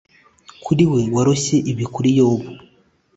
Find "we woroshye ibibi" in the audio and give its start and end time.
0.91-1.85